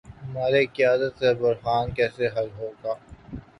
[0.21, 2.93] ہمارا قیادت کا بحران کیسے حل ہو گا۔